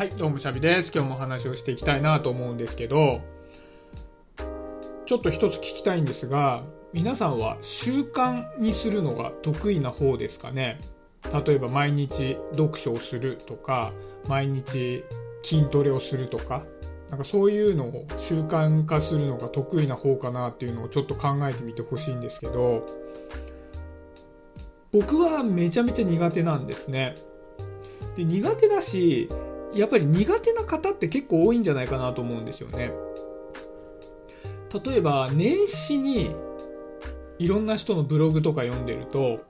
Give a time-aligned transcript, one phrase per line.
[0.00, 0.90] はい、どうもシャビです。
[0.94, 3.20] 今日もお話をしていきたいなと思うんですけど、
[5.04, 6.62] ちょっと一つ聞きたいんですが、
[6.94, 10.80] 皆さんは習慣にするのが得意な方ですかね？
[11.46, 13.92] 例えば毎日読書をするとか、
[14.26, 15.04] 毎日
[15.42, 16.64] 筋トレをするとか、
[17.10, 22.86] なんかそういうのを習慣化するのが得意な方かなっていうのをちょっと考えてみてほしいんですけど、
[24.92, 27.16] 僕はめちゃめちゃ苦手なんですね。
[28.16, 29.28] で苦手だし、
[29.74, 32.92] やっぱり苦手な方って結構多いんじゃないかなと思うんですよね。
[34.84, 36.34] 例えば年始に
[37.38, 39.40] いろんな人のブログとか読んでると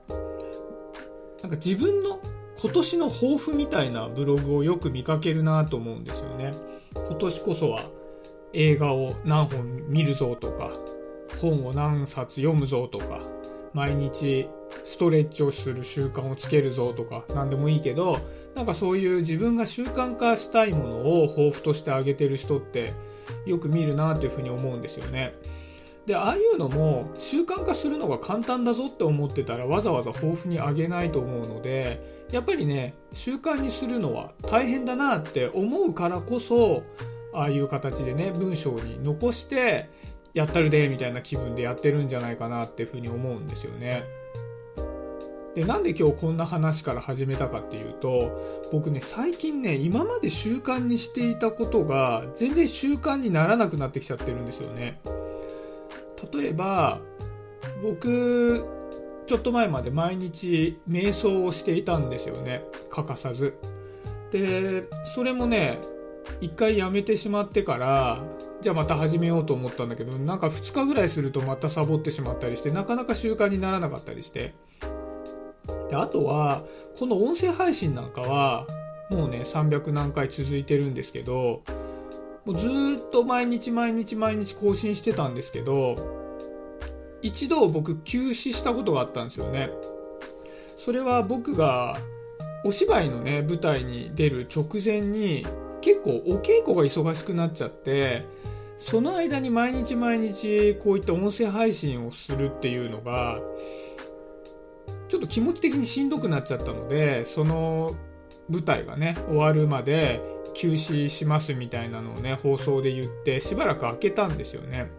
[1.43, 2.19] なんか自分の
[2.59, 6.53] 今年の抱負みたいなブログをよく見かけるなと思うんですよね。
[6.93, 7.85] 今年こそは
[8.53, 10.71] 映画を何本見るぞとか
[11.39, 13.21] 本を何冊読むぞとか
[13.73, 14.47] 毎日
[14.83, 18.19] ストレッチをする習慣をつけるぞとか何でもいいけど
[18.55, 22.93] なんかそういう自分が習慣化したいものを抱負としてあげてる人って
[23.45, 25.33] よく見るなというふうに思うんですよね。
[26.05, 36.83] でああいうのも習慣化するのが簡単だぞって思ってたらわざわざ豊富にあげないと思うのでやっぱりね習慣にするのは大変だなって思うからこそ
[37.33, 39.89] ああいう形でね文章に残して
[40.33, 44.03] やったるでみたいな気分でやってるんじゃないかなっていうふうに思うんですよね。
[45.55, 55.01] でなんで今日こんな話から始めたかっていうと僕ね最近ね今まで習慣にしていたことが全然習慣にならなくなってきちゃってるんですよね。
[56.33, 57.01] 例えば
[57.83, 58.65] 僕
[59.27, 63.57] ちょっと前まで毎日瞑想をしていたんですよね欠かさず。
[64.31, 65.79] でそれもね
[66.39, 68.23] 一回やめてしまってから
[68.61, 74.53] じゃあまた始めようと思ったんだけどなんか2日ぐらいするとまたサボってしまったりしてなかなか習慣にならなかったりして
[75.91, 76.63] であとは
[76.97, 78.65] この音声配信なんかは
[79.09, 81.63] もうね300何回続いてるんですけど
[82.45, 82.67] もうず
[82.97, 85.97] っと毎日毎日毎日更新してたんですけど
[87.21, 89.69] 一度僕休止したことがあったんですよね。
[90.75, 91.97] それは僕が
[92.63, 95.45] お芝居のね舞台に出る直前に
[95.81, 98.25] 結構お稽古が忙しくなっちゃって
[98.79, 103.39] その間に毎日毎日こういった音声配信をするっていうのが
[105.11, 107.97] ちょっと気持ち的にしんどくなっちゃったのでその
[108.49, 110.21] 舞台がね終わるまで
[110.53, 114.89] 休止しますみたいなのをね放送で言ってしばらく空けたんですよね。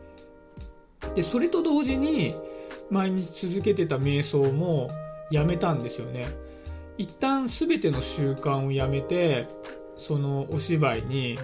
[1.14, 2.34] でそれと同時に
[2.90, 4.90] 毎日続けてた瞑想も
[5.30, 6.28] やめたんですよね。
[6.98, 9.48] 一旦全ての習慣をやめて
[9.96, 11.38] そのお芝居に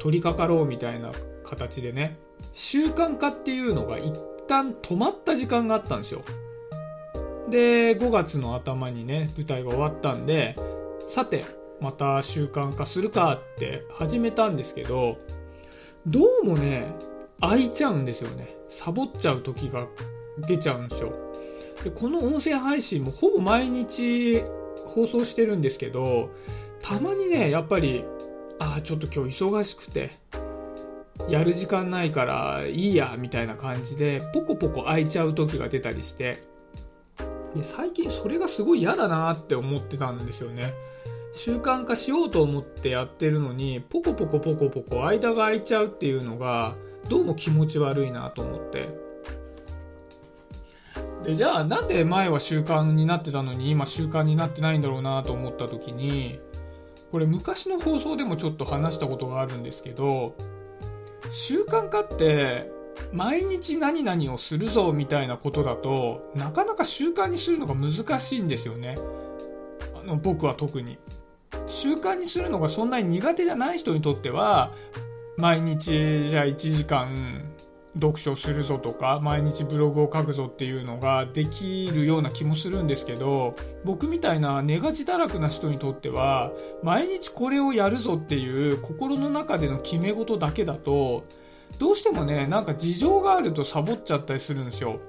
[0.00, 1.12] 取り掛かろうみたいな
[1.44, 2.18] 形でね
[2.52, 4.12] 習慣化っていうのが一
[4.48, 6.24] 旦止まった時間があったんですよ。
[7.50, 10.56] で5月の頭にね舞台が終わったんで
[11.08, 11.44] さて
[11.80, 15.18] また習慣化するかって始めたんですけど
[16.06, 16.92] どうもね
[17.40, 18.56] 空いちゃうんですよね。
[18.68, 19.86] サボっちゃう時が
[20.46, 21.12] 出ちゃうんですよ。
[21.84, 24.42] でこの音声配信もほぼ毎日
[24.86, 26.30] 放送してるんですけど
[26.80, 28.04] たまにねやっぱり
[28.58, 30.10] ああちょっと今日忙しくて
[31.28, 36.42] やる時間ないからいいやみたいな感じでポコポコ空いちゃう時が出たりして
[37.58, 40.72] で最近それがすごい嫌だなって思ってたんですよね。
[41.32, 46.74] 習慣化しようと思ってやってるのにポコポコポコポコ間が空いちゃうっていうのが
[47.08, 48.88] どうも気持ち悪いなと思って。
[51.24, 56.40] でじゃあなんで前は習慣になってたのに今習慣になってないんだろうなと思った時に
[57.10, 60.36] これ昔の放送でもちょっと話したことがあるんですけど
[61.32, 62.70] 習慣化って
[63.12, 68.98] 毎日何々をするぞみたいなことだとなかなか習慣にするのが難しいんですよね。
[69.94, 70.98] あの僕は特に。
[71.66, 74.72] 習慣にするのがそんなに苦手じゃない人にとっては
[75.36, 77.44] 毎日じゃあ1時間
[77.94, 86.52] 読書するぞとか毎日ブログを書くぞっていうのができるような気もするんですけど僕みたいなネガ自堕落な人にとっては
[86.82, 91.24] 毎日これをやるぞっていう心の中での決め事だけだと
[91.78, 95.00] どうしてもねなんか事情があるとサボっちゃったりするんですよ。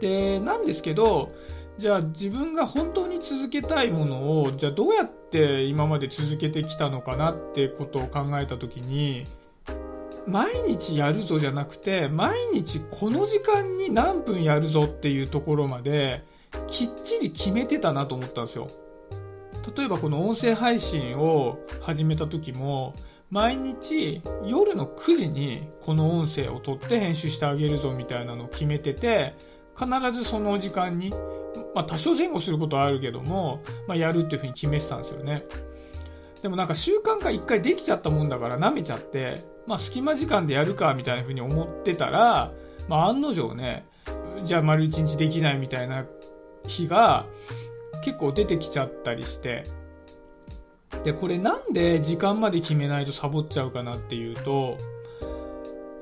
[0.00, 1.32] でなんですけど
[1.78, 9.26] じゃあ自分が本当に続けたいものをじゃあどうやって今まで続けてきたのかなってことを考えた時に
[10.26, 16.24] 毎日やるぞじゃなくて毎日この時間に何分やるぞっていうところまで
[16.68, 18.68] きっちり決めてたなと思ったんですよ
[19.76, 22.94] 例えばこの音声配信を始めた時も
[23.30, 29.34] 毎日夜の9時にこの音声を撮って編集してあげるぞみたいなのを決めてて
[29.76, 31.10] 必ずその時間に、
[31.74, 35.44] まあ、多少前後することはあるけども、まあ、やるっていうふうに決めてたんですよね。
[36.42, 42.52] でもなんか習慣化一回できちゃったもんだから舐めちゃってまあ隙間時間でやるかみたいな風に思ってたら、
[42.86, 43.86] まあ、案の定ね
[44.44, 46.04] じゃあ丸一日できないみたいな
[46.66, 47.24] 日が
[48.04, 49.64] 結構出てきちゃったりして
[51.02, 54.78] でこれなんで時間まで決めないとサボっちゃうかなっていうと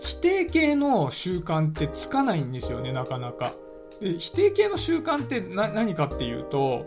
[0.01, 3.53] 否定形の習慣ってつかないんですよねなかなか。
[4.01, 6.87] で否定形の習慣って何かっていうと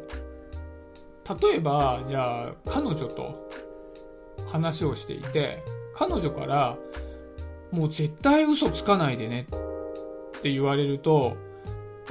[1.42, 3.50] 例えばじゃあ彼女と
[4.48, 5.64] 話をしていて
[5.94, 6.78] 彼女から
[7.72, 9.48] もう絶対嘘つかないでね
[10.38, 11.38] って言われると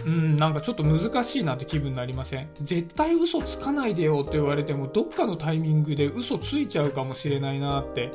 [0.04, 2.48] うん、なんかちょっと難しいなって気分になりません？
[2.60, 8.10] 絶対嘘つかないでよって言われても、どっかのタイミングで嘘ついちゃうかもしれないなって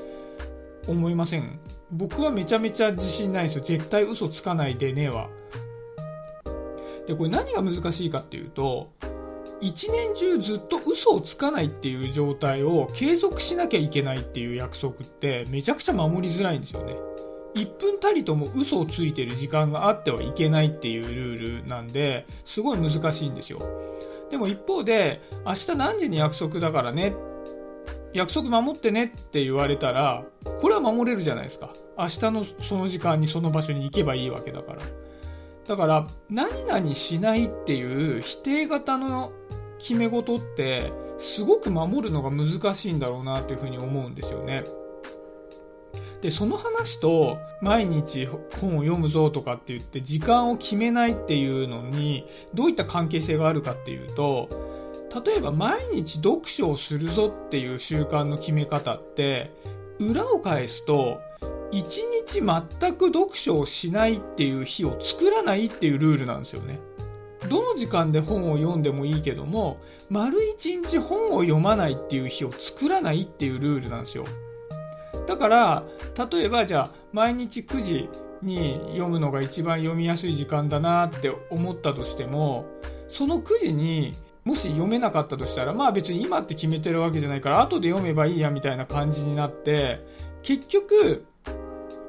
[0.88, 1.60] 思いません？
[1.92, 3.64] 僕はめちゃめちゃ自信ないんですよ。
[3.64, 5.30] 絶対嘘つかないでねは。
[7.08, 8.92] で、これ何が難しいかっていうと、
[9.60, 16.96] 一年中ずっと嘘をつかないっていう状態を継続しなきゃいけないっていう約束ってめちゃくちゃ守りづらいんですよね。
[17.56, 23.60] 1分たりとも嘘をついてる時間があってはいけないっていうルールなんで、すごい難しいんですよ。
[24.30, 27.16] でも一方で、明日何時に約束だからね、
[28.14, 30.24] 約束守ってねって言われたら、
[30.62, 31.74] これは守れるじゃないですか。
[31.98, 34.82] 明日のその時間にその場所に行けばいいわけだから。
[35.68, 39.32] だから、何々しないっていう否定型の
[39.80, 44.64] 決め事って、すごく守るのが難しいんだろうなというふうに思うんですよね。
[46.22, 54.50] で、その話と、毎日本を読むぞとかって言って、時間を決めないっていうのに、どういった関係性があるかっていうと、
[55.26, 59.52] 例えば毎日読書をするぞっていう習慣の決め方って、
[60.00, 61.22] 裏を返すと、
[61.72, 61.84] 1
[62.28, 66.80] 日全く読書をしないっていう日を作らないっていうルールなんですよね。
[67.48, 69.78] どの時間で本を読んでもいいけども、
[70.10, 74.26] 丸1日本を読まないっていう日を作らないっていうルールなんですよ。
[75.30, 75.84] だから
[76.32, 78.10] 例えばじゃあ毎日9時
[78.42, 82.66] に読むのが一番読みやすい時間だなって思ったとしても
[83.10, 90.00] その9時にもし読めなかったとしたらまあ別に今って決めてるわけじゃないから後で読めばいいやみたいな感じになって
[90.42, 91.28] 結局、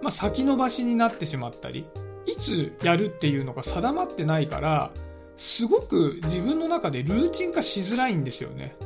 [0.00, 1.87] まあ、先延ばしになってしまったり
[2.25, 4.93] いつやるっていうのが定まってないから
[5.37, 8.76] すごく自分の中でルーチン化しづらいんですよね。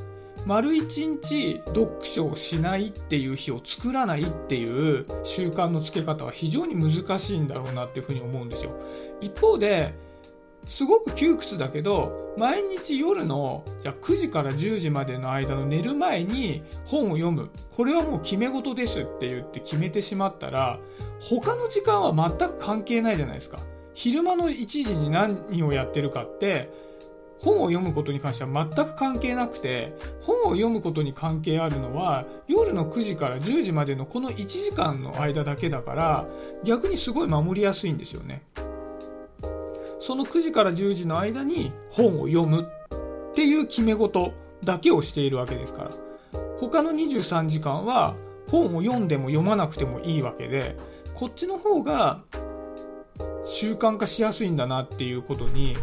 [0.47, 8.73] 丸一日読書をしないっていう日を作らないっていう習慣のつけ方は非常に難しいんだろうなっていうふうに思うんですよ。
[9.21, 9.95] 一方で、
[10.67, 17.51] すごく窮屈だけど、毎日夜のじゃあ9時から10時までの間の寝る前に本を読む。
[17.75, 20.79] これはもう決め事ですって言って決めてしまったら、
[21.21, 23.61] 他の時間は全く関係ないじゃないですか。
[23.95, 26.71] 昼間の1時に何をやってるかって、
[27.41, 36.27] 本を読むことに関しては全く関係なくて本を読むことに関係あるのは夜の9時から10時までのこの1時間の間だけだから
[36.63, 38.43] 逆にすごい守りやすいんですよね。
[40.01, 42.69] その9時から10時の間に本を読む
[43.33, 44.33] っていう決め事
[44.63, 45.91] だけをしているわけですから。
[46.59, 48.15] 他の23時間は
[48.49, 50.77] 本を読んでも読まなくてもいいわけで
[51.15, 52.23] こっちの方が
[53.47, 55.77] 習慣化しやすいんだなっていうことに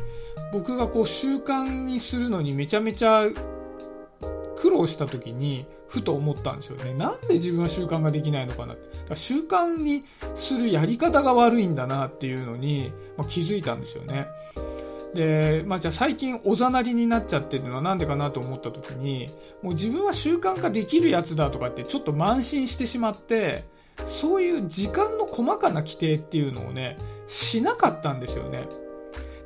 [0.52, 3.26] 僕がこう習慣にするのにめちゃめちゃ
[4.58, 6.94] 苦労した時にふと思ったんですよね。
[6.94, 8.92] なんで自分は習慣ができないのかなって。
[9.10, 14.28] だ習慣にするやり方が悪いんだなっていうのに、まあ、気づいたんですよね。
[15.14, 19.30] で、まあじゃあ最近おざなりになっちゃってるのはなんでかなと思った時に、
[19.62, 23.66] もう自分は習慣化できるやつだとかってちょっと慢心してしまって、
[24.06, 28.68] そういう時間の細かな規定っていうのをね、しなかったんですよね。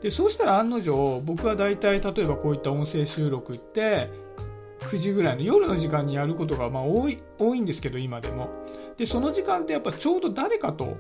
[0.02, 4.10] でそうしたら案の定僕は大体例えばこういった音声収録って
[4.82, 8.50] 9時ぐらいの夜の時間にやることがまあ多い多いんですけど今でも
[8.98, 10.96] でその時間ってやっぱちょうど誰かと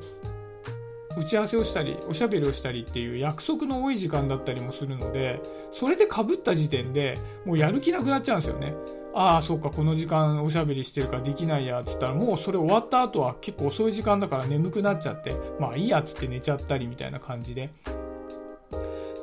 [1.18, 5.40] 打ち合わせをしたりおしゃべりをしたりっていう約束の多い時間だったりもするので
[5.72, 8.74] それでかぶった時点でもうやる気なくなっちゃうんですよね
[9.18, 17.70] ああそっかこの時間おしゃべりしてるからできないやっつったらもうそれ終わった後は結構遅い時間だから眠くなっちゃってまあいいやっつって寝ちゃったりみたいな感じで。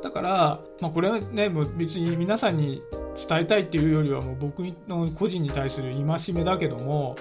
[0.02, 2.82] だから、まあ、これはね、もう別に皆さんに
[3.28, 7.16] 伝えたいっていうよりはもう僕の個人に対する戒めだけども、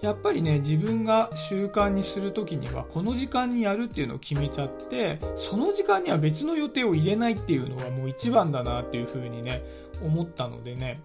[0.00, 9.64] やっぱりね、自分が習慣にするときには、この時間にやるっていうのを決めちゃって、その時間には別の予定を入れないっていうのがもう一番だなっていうふうにね、
[10.00, 11.02] 思ったのでね、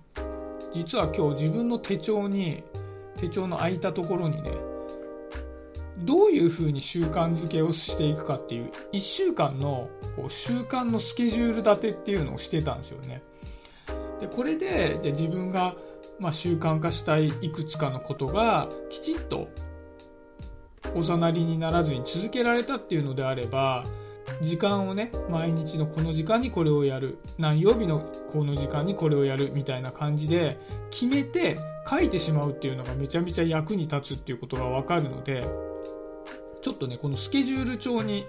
[0.74, 2.64] 実は今日自分の手帳に、
[3.18, 4.52] 手帳の空いたところにね、
[6.00, 13.22] どういうふうに習慣づけをしていくかっていう1週間のこう習慣のスケジュール立てっていうのをしてたんですよね。
[14.20, 15.76] でこれでじゃ自分が
[16.20, 19.50] まあ、習慣化したいいくつかのことがきちっと
[20.96, 23.84] おざなりにならずに続けられたっていうのであれば
[24.42, 27.18] 時間をね毎日のこの時間にこれをやる。
[27.38, 30.58] 何曜日のこの時間にこれをやるみたいな感じで
[30.92, 35.46] 決めて書いてしまうっていうのがめちゃめちゃ役に立つっていうことが分かるので
[36.62, 38.26] ちょっとねこのスケジュール帳に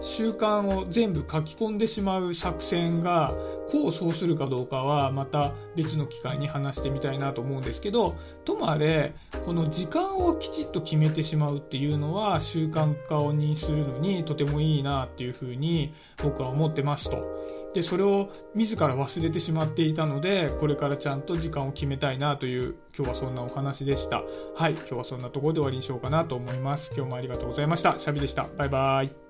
[0.00, 3.32] 習慣を全部書き込んでしまう作戦が
[3.68, 17.44] 功を奏するかどうかはまた別の機会に話してみたいなと思うんですけどともあれこの時間をきちっと決めてしまうっていうのは習慣化にするのにとてもいいなっていうふうに僕は思ってますと。
[17.74, 24.22] でそれを自ら忘れてしまっていたのでこれからちゃんと時間を決めたいなという今日はそんなお話でした。
[24.54, 26.92] はい今日はそんなところで終わりにしようかなと思います。
[26.94, 27.98] 今日もありがとうございました。
[27.98, 28.48] シャビでした。
[28.56, 29.23] バイバイ。